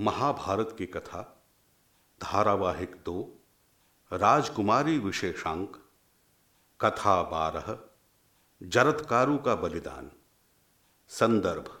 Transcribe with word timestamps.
महाभारत 0.00 0.74
की 0.78 0.86
कथा, 0.86 1.44
धारावाहिक 2.22 2.96
दो, 3.04 3.44
राजकुमारी 4.12 4.98
विशेषांक 4.98 5.76
कथा 6.80 7.22
बारह 7.22 7.78
जरतकारु 8.62 9.38
का 9.38 9.54
बलिदान। 9.54 10.10
संदर्भ, 11.08 11.80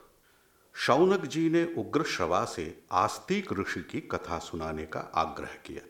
शौनक 0.74 1.20
जी 1.20 1.50
ने 1.50 1.74
उग्र 1.78 2.02
श्रवा 2.02 2.44
से 2.44 2.84
आस्तिक 2.92 3.52
ऋषि 3.52 3.82
की 3.82 4.00
कथा 4.00 4.38
सुनाने 4.38 4.86
का 4.86 5.00
आग्रह 5.00 5.54
किया। 5.54 5.88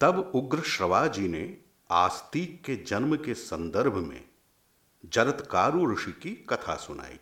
तब 0.00 0.32
उग्र 0.34 0.60
श्रवा 0.60 1.06
जी 1.06 1.28
ने 1.28 1.62
आस्तिक 1.90 2.64
के 2.64 2.76
जन्म 2.76 3.16
के 3.16 3.34
संदर्भ 3.34 3.94
में 3.94 4.28
जरतकारु 5.04 5.92
ऋषि 5.92 6.12
की 6.12 6.30
कथा 6.30 6.76
सुनाई। 6.76 7.18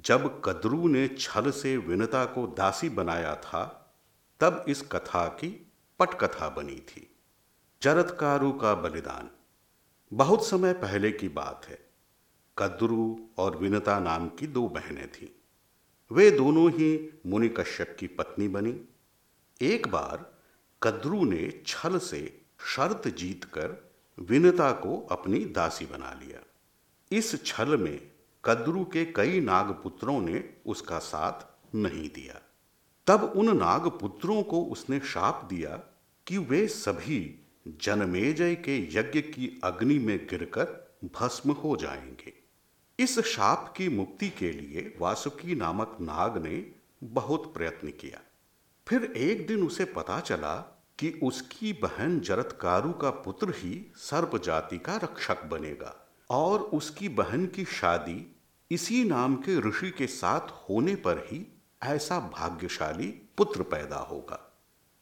जब 0.00 0.42
कद्रू 0.44 0.88
ने 0.88 1.08
छल 1.08 1.50
से 1.50 1.76
विनता 1.76 2.24
को 2.24 2.46
दासी 2.46 2.88
बनाया 2.88 3.36
था, 3.36 3.94
तब 4.40 4.64
इस 4.68 4.82
कथा 4.82 5.26
की 5.26 5.72
पटकथा 5.98 6.48
बनी 6.48 6.76
थी। 6.76 7.16
जरतकारु 7.82 8.52
का 8.52 8.74
बलिदान। 8.74 9.30
बहुत 10.12 10.46
समय 10.46 10.72
पहले 10.72 11.12
की 11.12 11.28
बात 11.28 11.66
है। 11.68 11.90
कद्रू 12.58 13.30
और 13.38 13.56
विनता 13.56 13.98
नाम 13.98 14.28
की 14.28 14.46
दो 14.46 14.68
बहनें 14.68 15.12
थीं। 15.12 15.28
वे 16.12 16.30
दोनों 16.30 16.70
ही 16.70 17.20
मुनि 17.26 17.48
कश्यप 17.48 17.96
की 18.00 18.06
पत्नी 18.06 18.48
बनी। 18.48 18.80
एक 19.60 19.88
बार 19.88 20.38
कद्रू 20.82 21.24
ने 21.24 21.62
छल 21.66 21.98
से 21.98 22.42
शर्त 22.60 23.08
जीतकर 23.08 23.90
विनता 24.18 24.72
को 24.72 25.06
अपनी 25.10 25.44
दासी 25.44 25.86
बना 25.86 26.20
लिया। 26.22 26.40
इस 27.12 27.44
छल 27.44 27.76
में 27.76 28.10
कद्रू 28.46 28.84
के 28.84 29.04
कई 29.04 29.40
नागपुत्रों 29.40 30.20
ने 30.20 30.54
उसका 30.66 30.98
साथ 30.98 31.66
नहीं 31.74 32.10
दिया। 32.10 32.42
तब 33.06 33.32
उन 33.36 33.56
नागपुत्रों 33.56 34.42
को 34.42 34.64
उसने 34.64 35.00
शाप 35.00 35.44
दिया 35.44 35.76
कि 36.26 36.38
वे 36.38 36.66
सभी 36.66 37.46
जनमेजय 37.68 38.54
के 38.54 38.98
यज्ञ 38.98 39.20
की 39.20 39.60
अग्नि 39.64 39.98
में 39.98 40.26
गिरकर 40.26 40.96
भस्म 41.04 41.52
हो 41.52 41.76
जाएँगे। 41.76 42.32
इस 42.98 43.20
शाप 43.20 43.74
की 43.76 43.88
मुक्ति 43.88 44.28
के 44.28 44.52
लिए 44.52 44.96
वासुकी 45.00 45.54
नामक 45.54 45.98
नाग 46.00 46.38
ने 46.38 46.72
बहुत 47.04 47.54
प्रयत्न 47.54 47.88
किया। 47.88 48.20
फिर 48.88 49.04
एक 49.04 49.46
दिन 49.46 49.62
उसे 49.62 49.84
पता 49.84 50.20
चला 50.20 50.84
कि 50.98 51.20
उसकी 51.22 51.72
बहन 51.72 52.20
जरतकारु 52.20 52.92
का 52.92 53.10
पुत्र 53.10 53.50
ही 53.50 53.92
सर्प 53.96 54.42
जाति 54.42 54.78
का 54.78 54.96
रक्षक 54.96 55.44
बनेगा 55.44 56.06
और 56.30 56.60
उसकी 56.60 57.08
बहन 57.08 57.46
की 57.46 57.64
शादी 57.64 58.35
इसी 58.70 59.04
नाम 59.04 59.36
के 59.36 59.68
ऋषि 59.68 59.90
के 59.90 60.06
साथ 60.06 60.40
होने 60.40 60.94
पर 60.94 61.18
ही 61.18 61.62
ऐसा 61.82 62.20
भाग्यशाली 62.20 63.06
पुत्र 63.06 63.62
पैदा 63.62 63.96
होगा। 63.96 64.52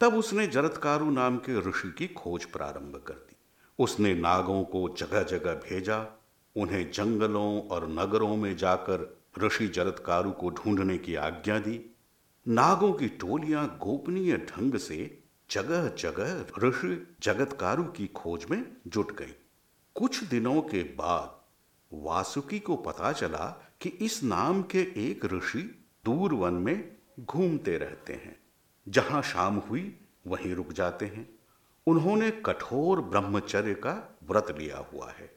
तब 0.00 0.14
उसने 0.14 0.46
जरतकारु 0.46 1.10
नाम 1.10 1.36
के 1.36 1.68
ऋषि 1.68 1.94
की 1.98 2.06
खोज 2.06 2.44
प्रारंभ 2.44 3.04
कर 3.06 3.14
दी। 3.14 3.36
उसने 3.78 4.14
नागों 4.14 4.64
को 4.64 4.94
जगह 4.98 5.22
जगह 5.22 5.54
भेजा, 5.54 6.06
उन्हें 6.56 6.90
जंगलों 6.90 7.68
और 7.68 7.88
नगरों 7.88 8.36
में 8.36 8.56
जाकर 8.56 9.20
ऋषि 9.42 9.68
जरतकारु 9.68 10.30
को 10.30 10.50
ढूँढने 10.50 10.98
की 10.98 11.14
आज्ञा 11.14 11.58
दी। 11.58 11.96
नागों 12.48 12.92
की 12.92 13.08
टोलियाँ 13.08 13.78
गोपनीय 13.82 14.36
ढंग 14.36 14.76
से 14.76 15.22
जगह 15.50 15.88
जगह 15.88 16.46
ऋषि 16.64 17.16
जगतकारु 17.22 17.84
की 17.84 18.06
खोज 18.06 18.46
में 18.50 18.76
जुट 18.86 19.16
गई। 19.16 19.34
कुछ 19.94 20.24
दिनों 20.24 20.62
के 20.62 20.82
बाद 20.82 21.43
वासुकी 22.02 22.58
को 22.58 22.76
पता 22.76 23.12
चला 23.12 23.74
कि 23.80 23.88
इस 23.88 24.22
नाम 24.22 24.62
के 24.62 24.80
एक 24.80 25.24
ऋषि 25.24 25.84
दूर 26.04 26.34
वन 26.34 26.54
में 26.54 26.96
घूमते 27.20 27.78
रहते 27.78 28.12
हैं। 28.12 28.38
जहाँ 28.88 29.22
शाम 29.22 29.56
हुई, 29.56 30.00
वहीं 30.26 30.54
रुक 30.54 30.72
जाते 30.72 31.06
हैं। 31.06 31.38
उन्होंने 31.86 32.30
कठोर 32.30 33.00
ब्रह्मचर्य 33.00 33.74
का 33.74 34.18
व्रत 34.24 34.56
लिया 34.58 34.78
हुआ 34.78 35.10
है। 35.10 35.36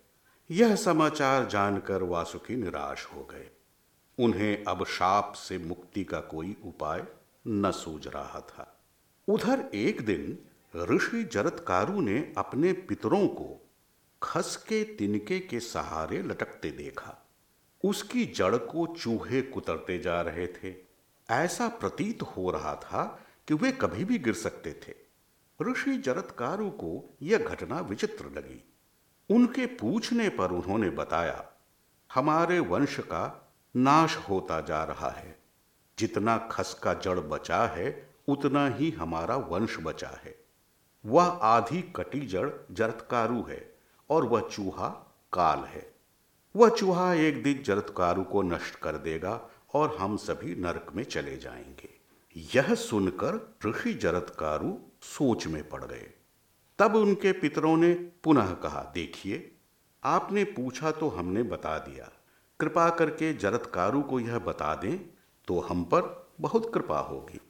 यह 0.52 0.76
समाचार 0.76 1.46
जानकर 1.46 2.04
वासुकी 2.04 2.56
निराश 2.56 3.06
हो 3.06 3.24
गए। 3.24 3.50
उन्हें 4.20 4.64
अब 4.64 4.86
शाप 4.86 5.34
से 5.36 5.58
मुक्ति 5.58 6.04
का 6.04 6.20
कोई 6.20 6.58
उपाय 6.66 7.06
न 7.48 7.72
सूझ 7.72 8.08
रहा 8.08 8.40
था। 8.40 8.80
उधर 9.28 9.70
एक 9.74 10.02
दिन 10.02 10.38
ऋषि 10.76 11.24
जरतकारु 11.24 12.02
ने 12.02 12.34
अपने 12.38 12.74
पितरों 12.74 13.28
को 13.28 13.67
खस 14.24 14.56
के 14.56 14.84
तिनके 14.84 15.40
के 15.40 15.60
सहारे 15.60 16.22
लटकते 16.22 16.72
देखा। 16.72 17.28
उसकी 17.84 18.26
जड़ 18.26 18.56
को 18.56 18.96
चूहे 18.96 19.42
कुतरते 19.42 20.00
जा 20.00 20.22
रहे 20.22 20.48
थे। 20.48 20.76
ऐसा 21.30 21.68
प्रतीत 21.68 22.22
हो 22.22 22.52
रहा 22.52 22.76
था 22.76 23.20
कि 23.48 23.54
वे 23.54 23.72
कभी 23.72 24.06
भी 24.06 24.18
गिर 24.18 24.34
सकते 24.34 24.74
थे। 24.74 24.94
ऋषि 25.62 25.98
जरतकारु 25.98 26.70
को 26.70 27.18
यह 27.22 27.38
घटना 27.38 27.80
विचित्र 27.80 28.26
लगी। 28.26 28.74
उनके 29.30 29.66
पूछने 29.66 30.30
पर 30.30 30.52
उन्होंने 30.52 30.90
बताया, 30.90 31.50
हमारे 32.14 32.60
वंश 32.60 33.00
का 33.00 33.54
नाश 33.76 34.16
होता 34.16 34.62
जा 34.62 34.84
रहा 34.84 35.10
है। 35.10 35.40
जितना 36.00 36.38
खस 36.38 36.80
का 36.84 36.94
जड़ 36.94 37.20
बचा 37.20 37.66
है, 37.66 38.10
उतना 38.28 38.68
ही 38.68 38.92
हमारा 38.92 39.38
वंश 39.38 39.78
बचा 39.80 40.20
है। 40.24 40.46
वह 41.06 41.26
आधी 41.26 41.82
कटी 41.82 42.28
जड़ 42.28 42.50
जरतकारु 42.72 43.44
है। 43.44 43.77
और 44.10 44.26
वह 44.26 44.42
चूहा 44.42 44.90
काल 45.34 45.60
है। 45.60 45.96
वह 46.56 46.70
चूहा 46.70 47.14
एक 47.14 47.44
दिन 47.44 47.64
जरतकारु 47.64 48.24
को 48.24 48.42
नष्ट 48.42 48.76
कर 48.76 48.98
देगा 48.98 49.50
और 49.74 49.98
हम 49.98 50.18
सभी 50.18 50.56
नरक 50.56 50.92
में 50.96 51.04
चले 51.04 51.38
जाएँगे। 51.38 51.90
यह 52.56 52.76
सुनकर 52.76 53.56
ऋषि 53.66 53.94
जरतकारु 53.94 54.78
सोच 55.02 55.48
में 55.48 55.70
पड़ 55.70 55.84
गए। 55.84 56.14
तब 56.80 56.96
उनके 56.96 57.32
पितरों 57.32 57.78
ने 57.78 57.94
पुनः 57.94 58.54
कहा, 58.54 58.92
देखिए, 58.94 59.58
आपने 60.04 60.44
पूछा 60.44 60.92
तो 60.92 61.10
हमने 61.10 61.44
बता 61.44 61.78
दिया। 61.78 62.12
कृपा 62.60 62.90
करके 62.90 63.34
जरतकारु 63.34 64.02
को 64.02 64.20
यह 64.20 64.40
बता 64.40 64.76
दें 64.76 64.98
तो 65.48 65.60
हम 65.60 65.84
पर 65.84 66.30
बहुत 66.42 66.74
कृपा 66.74 67.00
होगी। 67.00 67.42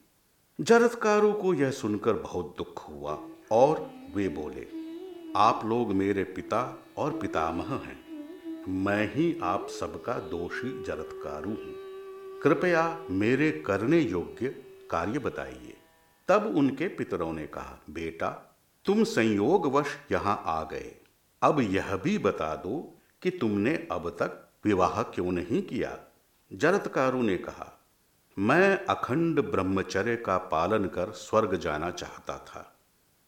जरतकारु 0.60 1.32
को 1.32 1.54
यह 1.54 1.70
सुनकर 1.70 2.12
बहुत 2.12 2.54
दुख 2.58 2.88
हुआ 2.88 3.18
और 3.52 3.90
वे 4.14 4.28
बोले 4.28 4.77
आप 5.38 5.64
लोग 5.64 5.92
मेरे 5.92 6.24
पिता 6.24 6.82
और 6.96 7.18
पितामह 7.18 7.74
हैं। 7.74 7.98
मैं 8.68 9.14
ही 9.14 9.40
आप 9.42 9.68
सबका 9.68 10.12
दोषी 10.12 10.82
जरतकारु 10.82 11.50
हूँ। 11.50 11.74
कृपया 12.42 13.04
मेरे 13.10 13.50
करने 13.50 14.00
योग्य 14.00 14.48
कार्य 14.90 15.18
बताइए। 15.18 15.76
तब 16.28 16.56
उनके 16.56 16.88
पितरों 16.88 17.32
ने 17.32 17.46
कहा, 17.46 17.82
बेटा, 17.90 18.56
तुम 18.84 19.04
संयोगवश 19.04 19.86
यहाँ 20.12 20.42
आ 20.46 20.64
गए। 20.64 20.94
अब 21.42 21.60
यह 21.60 21.96
भी 21.96 22.18
बता 22.18 22.56
दो 22.56 23.02
कि 23.22 23.30
तुमने 23.30 23.88
अब 23.92 24.10
तक 24.10 24.48
विवाह 24.64 25.02
क्यों 25.02 25.32
नहीं 25.32 25.62
किया? 25.62 25.98
जरतकारु 26.52 27.22
ने 27.22 27.36
कहा, 27.36 27.84
मैं 28.38 28.84
अखंड 28.84 29.40
ब्रह्मचर्य 29.40 30.16
का 30.16 30.38
पालन 30.38 30.84
कर 30.84 31.10
स्वर्ग 31.10 31.56
जाना 31.56 31.90
चाहता 31.90 32.38
था। 32.38 32.76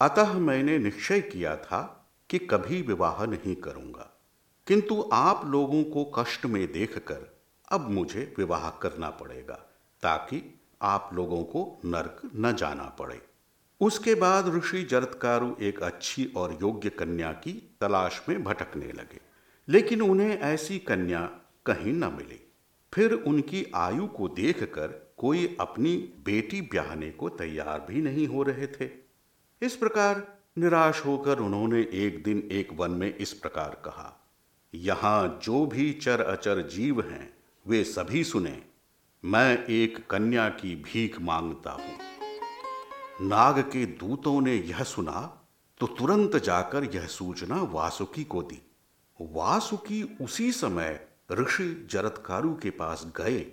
अतः 0.01 0.33
मैंने 0.33 0.77
निश्चय 0.77 1.21
किया 1.21 1.55
था 1.55 1.97
कि 2.31 2.39
कभी 2.39 2.81
विवाह 2.81 3.25
नहीं 3.25 3.55
करूँगा। 3.55 4.17
किंतु 4.67 5.09
आप 5.13 5.45
लोगों 5.45 5.83
को 5.83 6.03
कष्ट 6.05 6.45
में 6.45 6.71
देखकर 6.71 7.41
अब 7.71 7.89
मुझे 7.89 8.33
विवाह 8.37 8.69
करना 8.69 9.09
पड़ेगा, 9.09 9.55
ताकि 10.01 10.59
आप 10.81 11.09
लोगों 11.13 11.43
को 11.43 11.81
नरक 11.85 12.21
न 12.35 12.55
जाना 12.55 12.83
पड़े। 12.83 13.21
उसके 13.81 14.15
बाद 14.15 14.55
ऋषि 14.55 14.83
जरतकारु 14.83 15.55
एक 15.61 15.83
अच्छी 15.83 16.25
और 16.37 16.57
योग्य 16.61 16.89
कन्या 16.89 17.31
की 17.31 17.77
तलाश 17.81 18.21
में 18.29 18.43
भटकने 18.43 18.91
लगे, 18.91 19.19
लेकिन 19.69 20.01
उन्हें 20.01 20.37
ऐसी 20.39 20.79
कन्या 20.79 21.21
कहीं 21.65 21.93
न 21.93 22.03
मिली। 22.03 22.51
फिर 22.93 23.13
उनकी 23.13 23.71
आयु 23.75 24.07
को 24.07 24.27
देखकर 24.27 25.13
कोई 25.17 25.57
अपनी 25.59 25.97
बेटी 26.25 26.61
ब्याहने 26.61 27.09
को 27.09 27.29
तैयार 27.29 27.85
भी 27.89 28.01
नहीं 28.01 28.27
हो 28.27 28.43
रहे 28.43 28.67
थे। 28.67 28.89
इस 29.61 29.75
प्रकार 29.75 30.40
निराश 30.57 31.05
होकर 31.05 31.39
उन्होंने 31.39 31.79
एक 31.93 32.23
दिन 32.23 32.49
एक 32.51 32.69
वन 32.73 32.91
में 32.91 33.15
इस 33.17 33.33
प्रकार 33.33 33.81
कहा, 33.85 34.31
यहाँ 34.73 35.39
जो 35.43 35.65
भी 35.65 35.91
चर 35.93 36.21
अचर 36.21 36.61
जीव 36.67 37.01
हैं, 37.01 37.33
वे 37.65 37.83
सभी 37.83 38.23
सुने, 38.23 38.61
मैं 39.23 39.65
एक 39.65 40.05
कन्या 40.09 40.49
की 40.49 40.75
भीख 40.75 41.19
माँगता 41.21 41.71
हूँ। 41.71 41.97
नाग 43.27 43.59
के 43.59 43.85
दूतों 43.85 44.41
ने 44.41 44.55
यह 44.55 44.83
सुना 44.83 45.47
तो 45.79 45.87
तुरंत 45.87 46.35
जाकर 46.35 46.83
यह 46.95 47.05
सूचना 47.07 47.61
वासुकी 47.61 48.23
को 48.23 48.41
दी। 48.41 48.61
वासुकी 49.19 50.03
उसी 50.21 50.51
समय 50.51 51.07
ऋषि 51.31 51.87
जरतकारु 51.91 52.53
के 52.53 52.69
पास 52.69 53.05
गए 53.17 53.45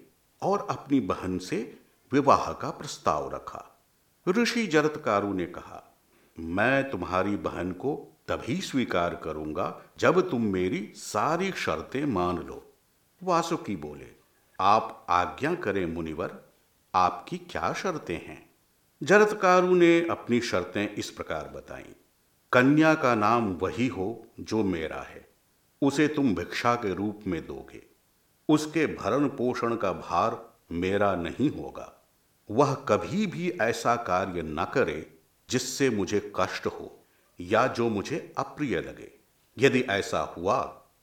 और 0.43 0.67
अपनी 0.71 1.01
बहन 1.01 1.39
से 1.39 1.79
विवाह 2.13 2.53
का 2.53 2.71
प्रस्ताव 2.71 3.35
रखा। 3.35 3.65
ऋषि 4.29 4.67
जरतकारु 4.67 5.33
ने 5.33 5.47
कहा 5.47 5.85
मैं 6.41 6.91
तुम्हारी 6.91 7.37
बहन 7.37 7.73
को 7.73 8.21
तभी 8.29 8.61
स्वीकार 8.61 9.15
करूँगा 9.15 9.83
जब 9.99 10.31
तुम 10.31 10.43
मेरी 10.43 10.93
सारी 10.97 11.53
शर्तें 11.53 12.05
मान 12.07 12.39
लो। 12.39 12.73
वासुकी 13.23 13.77
बोले, 13.77 14.07
आप 14.61 15.07
आज्ञा 15.11 15.55
करें 15.55 15.87
मुनिवर, 15.87 16.43
आपकी 16.95 17.39
क्या 17.39 17.73
शर्तें 17.73 18.15
हैं? 18.15 18.51
जरतकारु 19.03 19.75
ने 19.75 20.07
अपनी 20.09 20.41
शर्तें 20.41 20.95
इस 20.95 21.11
प्रकार 21.11 21.49
बताई। 21.49 21.97
कन्या 22.53 22.95
का 22.95 23.15
नाम 23.15 23.53
वही 23.53 23.87
हो 23.87 24.27
जो 24.41 24.65
मेरा 24.65 25.01
है, 25.03 25.29
उसे 25.83 26.09
तुम 26.09 26.35
भिक्षा 26.35 26.75
के 26.75 26.95
रूप 26.95 27.21
में 27.27 27.47
दोगे। 27.47 27.83
उसके 28.49 28.87
भरण 28.87 29.29
पोषण 29.29 29.77
का 29.77 29.93
भार 29.93 30.57
मेरा 30.73 31.17
नहीं 31.17 31.51
होगा। 31.51 32.11
वह 32.51 32.75
कभी 32.75 33.27
भी 33.27 33.51
ऐसा 33.51 33.97
कार्य 33.97 34.43
न 34.43 34.67
करे 34.75 35.18
जिससे 35.51 35.91
मुझे 35.91 36.33
कष्ट 36.37 36.67
हो 36.67 37.05
या 37.41 37.67
जो 37.67 37.89
मुझे 37.89 38.35
अप्रिय 38.39 38.81
लगे। 38.81 39.13
यदि 39.59 39.81
ऐसा 39.81 40.21
हुआ 40.37 40.61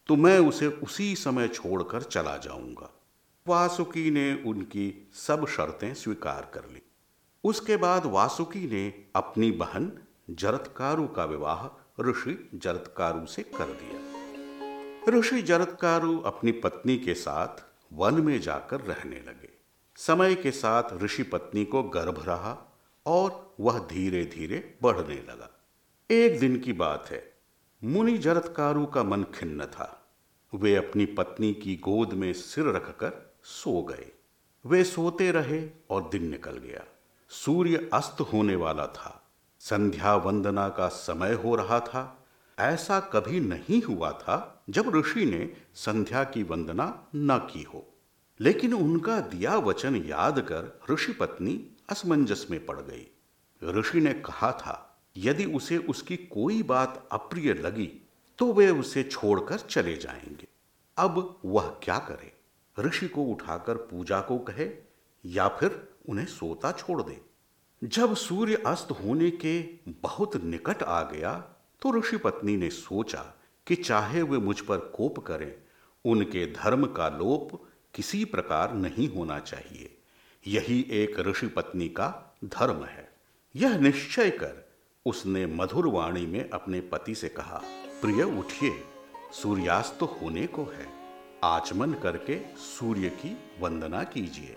तो 0.08 0.16
मैं 0.16 0.40
उसे 0.40 0.68
उसी 0.68 1.16
समय 1.16 1.48
छोड़कर 1.48 2.02
चला 2.02 2.38
जाऊँगा। 2.38 2.90
वासुकी 3.48 4.12
ने 4.12 4.44
उनकी 4.46 5.12
सब 5.14 5.48
शर्तें 5.48 5.94
स्वीकार 5.94 6.52
कर 6.54 6.66
ली। 6.66 6.82
उसके 7.44 7.78
बाद 7.78 8.06
वासुकी 8.06 8.68
ने 8.68 9.06
अपनी 9.16 9.52
बहन 9.52 9.92
जरतकारु 10.30 11.08
का 11.08 11.26
विवाह 11.26 11.66
ऋषि 12.02 12.50
जरतकारु 12.56 13.26
से 13.26 13.44
कर 13.44 13.66
दिया। 13.66 15.20
ऋषि 15.20 15.42
जरतकारु 15.42 16.20
अपनी 16.20 16.52
पत्नी 16.52 16.98
के 16.98 17.14
साथ 17.14 17.64
वन 17.94 18.22
में 18.22 18.40
जाकर 18.42 18.82
रहने 18.82 19.20
लगे। 19.20 19.50
समय 19.96 20.36
के 20.36 20.52
साथ 20.52 20.84
ऋषि 20.94 21.24
पत्नी 21.24 21.66
को 21.66 21.84
गर्भ 21.84 22.24
रहा 22.28 22.75
और 23.06 23.56
वह 23.60 23.80
धीरे 23.80 24.26
धीरे 24.26 24.78
बढ़ने 24.82 25.16
लगा। 25.16 25.50
एक 26.12 26.40
दिन 26.40 26.60
की 26.60 26.74
बात 26.74 27.08
है, 27.12 27.34
मुनि 27.84 28.18
जरतकारु 28.18 28.86
का 28.86 29.04
मन 29.04 29.24
खिन्न 29.24 29.66
था। 29.66 30.08
वे 30.56 30.76
अपनी 30.76 31.06
पत्नी 31.06 31.54
की 31.54 31.76
गोद 31.76 32.14
में 32.14 32.34
सिर 32.34 32.66
रखकर 32.66 33.36
सो 33.44 33.82
गए। 33.82 34.12
वे 34.66 34.84
सोते 34.84 35.32
रहे 35.32 35.70
और 35.90 36.10
दिन 36.10 36.30
निकल 36.30 36.52
गया। 36.52 36.84
सूर्य 37.30 37.90
अस्त 37.94 38.22
होने 38.22 38.56
वाला 38.56 38.88
था। 38.88 39.32
संध्या 39.60 40.16
वंदना 40.16 40.70
का 40.70 40.88
समय 40.88 41.34
हो 41.34 41.56
रहा 41.56 41.80
था। 41.80 42.26
ऐसा 42.60 43.00
कभी 43.00 43.40
नहीं 43.40 43.82
हुआ 43.82 44.12
था 44.12 44.64
जब 44.70 44.96
ऋषि 44.96 45.26
ने 45.26 45.54
संध्या 45.74 46.24
की 46.24 46.44
वंदना 46.44 47.08
न 47.16 47.38
की 47.38 47.64
हो। 47.64 47.94
लेकिन 48.40 48.74
उनका 48.74 49.20
दिया 49.20 49.58
वचन 49.58 49.96
याद 49.96 50.40
कर 50.40 50.80
ऋषि 50.94 51.14
पत्नी 51.14 51.75
असमंजस 51.90 52.48
में 52.52 52.66
पड़ 52.66 52.80
गई। 52.80 53.08
ऋषि 53.64 54.00
ने 54.00 54.14
कहा 54.14 54.52
था, 54.52 55.04
यदि 55.18 55.46
उसे 55.46 55.78
उसकी 55.78 56.18
कोई 56.18 56.64
बात 56.64 57.08
अप्रिय 57.12 57.54
लगी 57.54 57.90
तो 58.38 58.52
वे 58.54 58.70
उसे 58.70 59.04
छोड़कर 59.04 59.60
चले 59.60 59.96
जाएँगे। 59.98 60.48
अब 60.98 61.40
वह 61.46 61.68
क्या 61.84 61.98
करे? 62.00 62.34
ऋषि 62.80 63.08
को 63.08 63.24
उठाकर 63.24 63.76
पूजा 63.76 64.20
को 64.22 64.38
कहे, 64.40 64.70
या 65.26 65.48
फिर 65.48 65.88
उन्हें 66.10 66.26
सोता 66.26 66.72
छोड़ 66.72 67.02
दे। 67.02 67.22
जब 67.84 68.16
सूर्य 68.16 68.64
अस्त 68.68 68.92
होने 68.92 69.30
के 69.32 69.62
बहुत 70.02 70.36
निकट 70.38 70.84
आ 70.84 71.02
गया 71.04 71.34
तो 71.82 71.98
ऋषि 72.00 72.18
पत्नी 72.18 72.58
ने 72.58 72.70
सोचा 72.70 73.24
कि 73.68 73.76
चाहे 73.76 74.22
वे 74.22 74.38
मुझ 74.38 74.60
पर 74.62 74.78
कोप 74.78 75.20
करें, 75.20 75.56
उनके 76.06 76.46
धर्म 76.54 76.86
का 76.88 77.10
लोप 77.10 77.70
किसी 77.94 78.26
प्रकार 78.26 78.74
नहीं 78.74 79.10
होना 79.10 79.40
चाहिए। 79.40 79.95
यही 80.48 80.88
एक 80.92 81.20
ऋषि 81.20 81.48
पत्नी 81.48 81.90
का 81.90 82.36
धर्म 82.46 82.84
है। 82.84 83.12
यह 83.56 83.78
निश्चय 83.78 84.30
कर 84.30 84.70
उसने 85.06 85.46
मधुर 85.46 85.88
वाणी 85.88 86.26
में 86.26 86.50
अपने 86.50 86.82
पति 86.82 87.16
से 87.16 87.30
कहा, 87.30 87.62
प्रिय, 88.02 88.24
उठिए। 88.24 88.84
सूर्यास्त 89.34 90.04
होने 90.04 90.48
को 90.48 90.64
है। 90.64 90.88
आचमन 91.44 91.94
करके 91.94 92.40
सूर्य 92.58 93.10
की 93.10 93.38
वंदना 93.60 94.04
कीजिए। 94.04 94.56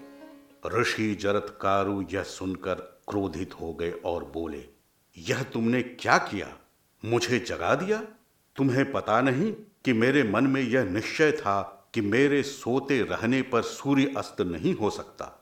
ऋषि 0.66 1.14
जरतकारु 1.14 2.04
यह 2.12 2.22
सुनकर 2.22 2.74
क्रोधित 3.08 3.54
हो 3.60 3.74
गए 3.74 3.90
और 3.90 4.24
बोले, 4.24 4.64
यह 5.18 5.42
तुमने 5.42 5.82
क्या 5.82 6.18
किया? 6.18 6.58
मुझे 7.04 7.38
जगा 7.38 7.74
दिया? 7.74 8.02
तुम्हें 8.56 8.92
पता 8.92 9.20
नहीं 9.20 9.52
कि 9.52 9.92
मेरे 9.92 10.22
मन 10.22 10.44
में 10.46 10.62
यह 10.62 10.84
निश्चय 10.84 11.32
था 11.32 11.90
कि 11.94 12.00
मेरे 12.00 12.42
सोते 12.42 13.02
रहने 13.02 13.42
पर 13.42 13.62
सूर्य 13.62 14.14
अस्त 14.16 14.40
नहीं 14.40 14.74
हो 14.74 14.90
सकता। 14.90 15.37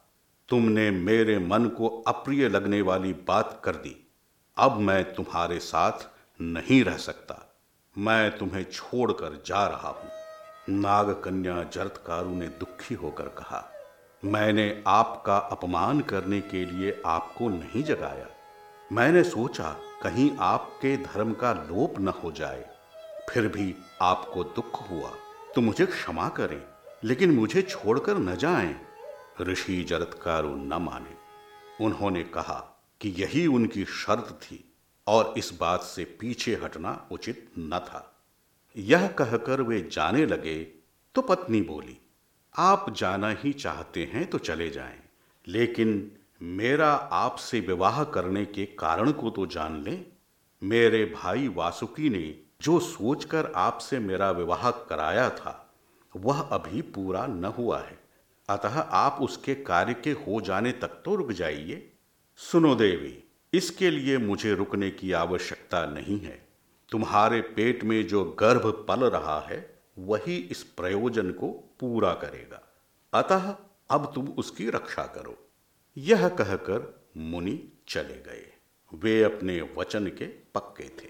तुमने 0.49 0.91
मेरे 0.91 1.39
मन 1.39 1.65
को 1.69 1.89
अप्रिय 2.09 2.49
लगने 2.49 2.81
वाली 2.83 3.13
बात 3.29 3.61
कर 3.65 3.77
दी। 3.77 3.97
अब 4.57 4.77
मैं 4.79 5.15
तुम्हारे 5.15 5.59
साथ 5.59 6.07
नहीं 6.41 6.83
रह 6.85 6.97
सकता। 6.97 7.43
मैं 7.97 8.37
तुम्हें 8.39 8.65
छोड़कर 8.65 9.43
जा 9.47 9.67
रहा 9.67 9.89
हूँ। 9.89 10.11
नाग 10.71 11.11
कन्या 11.25 11.63
जरतकारु 11.63 12.31
ने 12.31 12.49
दुखी 12.49 12.95
होकर 12.95 13.29
कहा, 13.39 13.65
मैंने 14.23 14.83
आपका 14.87 15.37
अपमान 15.53 16.01
करने 16.01 16.41
के 16.41 16.65
लिए 16.65 17.03
आपको 17.07 17.49
नहीं 17.49 17.83
जगाया। 17.83 18.27
मैंने 18.93 19.23
सोचा 19.25 19.77
कहीं 20.03 20.31
आपके 20.41 20.97
धर्म 20.97 21.33
का 21.33 21.53
लोप 21.53 21.99
न 22.01 22.09
हो 22.09 22.33
जाए। 22.33 22.65
फिर 23.31 23.49
भी 23.49 23.75
आपको 24.03 24.45
दुख 24.45 24.91
हुआ। 24.91 25.11
तो 25.55 25.61
मुझे 25.61 25.87
क्षमा 25.87 26.29
करें, 26.29 26.61
लेकिन 27.05 27.31
मुझे 27.31 27.63
छोड़कर 27.63 28.19
न 28.19 28.37
जाएँ। 28.37 28.75
ऋषि 29.41 29.83
जरतकारु 29.85 30.49
न 30.49 30.75
माने। 30.83 31.15
उन्होंने 31.85 32.23
कहा 32.25 32.59
कि 33.01 33.09
यही 33.19 33.47
उनकी 33.47 33.85
शर्त 33.85 34.39
थी 34.43 34.63
और 35.07 35.35
इस 35.39 35.53
बात 35.61 35.83
से 35.83 36.05
पीछे 36.21 36.55
हटना 36.55 37.09
उचित 37.13 37.51
न 37.59 37.79
था। 37.79 38.13
यह 38.77 39.07
कहकर 39.09 39.63
वे 39.63 39.81
जाने 39.93 40.25
लगे। 40.27 40.59
तो 41.15 41.23
पत्नी 41.23 41.61
बोली 41.61 41.99
आप 42.55 42.91
जाना 42.97 43.31
ही 43.31 43.53
चाहते 43.53 44.05
हैं 44.05 44.27
तो 44.31 44.39
चले 44.39 44.69
जाएँ, 44.71 44.99
लेकिन 45.47 46.11
मेरा 46.43 46.91
आपसे 46.95 47.61
विवाह 47.61 48.03
करने 48.05 48.45
के 48.45 48.65
कारण 48.67 49.13
को 49.13 49.31
तो 49.31 49.47
जान 49.47 49.83
लें। 49.83 50.05
मेरे 50.63 51.05
भाई 51.17 51.49
वासुकी 51.49 52.11
ने 52.11 52.39
जो 52.63 52.79
सोचकर 52.81 53.53
आपसे 53.57 53.99
मेरा 53.99 54.31
विवाह 54.31 54.71
कराया 54.71 55.29
था 55.31 55.75
वह 56.17 56.41
अभी 56.41 56.83
पूरा 56.83 57.27
न 57.27 57.45
हुआ 57.45 57.81
है। 57.81 57.99
अतः 58.49 58.81
आप 58.81 59.19
उसके 59.21 59.55
कार्य 59.55 59.95
के 59.95 60.11
हो 60.11 60.41
जाने 60.41 60.73
तक 60.73 60.89
तो 60.89 61.15
रुक 61.15 61.33
जाइए। 61.33 61.93
सुनो 62.37 62.75
देवी, 62.75 63.25
इसके 63.53 63.91
लिए 63.91 64.19
मुझे 64.19 64.55
रुकने 64.55 64.91
की 64.91 65.13
आवश्यकता 65.13 65.87
नहीं 65.87 66.21
है। 66.21 66.49
तुम्हारे 66.91 67.41
पेट 67.41 67.85
में 67.85 68.07
जो 68.07 68.25
गर्भ 68.25 68.85
पल 68.89 69.01
रहा 69.01 69.41
है, 69.41 69.83
वही 69.99 70.37
इस 70.37 70.63
प्रयोजन 70.63 71.31
को 71.31 71.77
पूरा 71.81 72.13
करेगा। 72.15 72.63
अतः 73.15 73.57
अब 73.91 74.13
तुम 74.15 74.29
उसकी 74.29 74.71
रक्षा 74.71 75.03
करो। 75.03 75.49
यह 75.99 76.29
कहकर 76.29 77.07
मुनि 77.17 77.73
चले 77.89 78.15
गए। 78.15 78.53
वे 78.95 79.23
अपने 79.23 79.61
वचन 79.79 80.07
के 80.07 80.27
पक्के 80.27 80.85
थे। 80.85 81.09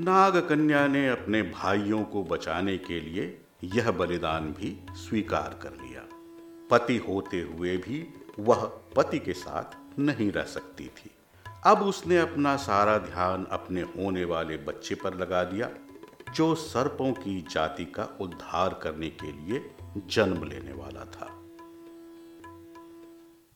नाग 0.00 0.36
कन्या 0.36 0.86
ने 0.86 1.08
अपने 1.08 1.42
भाइयों 1.42 2.04
को 2.04 2.24
बचाने 2.24 2.78
के 2.78 3.00
लिए 3.00 3.40
यह 3.64 3.90
बलिदान 3.90 4.52
भी 4.52 4.86
स्वीकार 4.90 5.60
कर 5.62 5.72
लिया। 5.72 6.11
पति 6.72 6.96
होते 6.96 7.40
हुए 7.40 7.76
भी 7.76 8.14
वह 8.38 8.64
पति 8.96 9.18
के 9.18 9.32
साथ 9.32 9.98
नहीं 9.98 10.32
रह 10.32 10.42
सकती 10.42 10.84
थी। 10.84 11.10
अब 11.66 11.82
उसने 11.82 12.18
अपना 12.18 12.56
सारा 12.56 12.98
ध्यान 12.98 13.46
अपने 13.50 13.80
होने 13.80 14.24
वाले 14.24 14.56
बच्चे 14.56 14.94
पर 14.94 15.14
लगा 15.14 15.44
दिया, 15.44 15.70
जो 16.34 16.54
सर्पों 16.54 17.12
की 17.12 17.46
जाति 17.50 17.84
का 17.84 18.18
उद्धार 18.20 18.80
करने 18.82 19.08
के 19.08 19.32
लिए 19.32 19.70
जन्म 20.06 20.44
लेने 20.44 20.72
वाला 20.72 21.04
था। 21.04 21.41